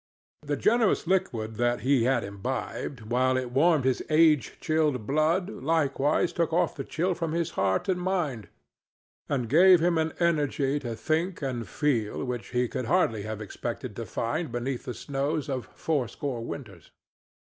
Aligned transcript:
The 0.41 0.55
generous 0.57 1.05
liquid 1.05 1.57
that 1.57 1.81
he 1.81 2.05
had 2.05 2.23
imbibed, 2.23 3.01
while 3.01 3.37
it 3.37 3.51
warmed 3.51 3.85
his 3.85 4.03
age 4.09 4.53
chilled 4.59 5.05
blood, 5.05 5.47
likewise 5.47 6.33
took 6.33 6.51
off 6.51 6.75
the 6.75 6.83
chill 6.83 7.13
from 7.13 7.33
his 7.33 7.51
heart 7.51 7.87
and 7.87 8.01
mind, 8.01 8.47
and 9.29 9.47
gave 9.47 9.79
him 9.79 9.99
an 9.99 10.13
energy 10.19 10.79
to 10.79 10.95
think 10.95 11.43
and 11.43 11.69
feel 11.69 12.23
which 12.25 12.51
we 12.51 12.67
could 12.67 12.85
hardly 12.85 13.21
have 13.21 13.41
expected 13.41 13.95
to 13.95 14.07
find 14.07 14.51
beneath 14.51 14.85
the 14.85 14.95
snows 14.95 15.47
of 15.47 15.67
fourscore 15.67 16.41
winters. 16.43 16.89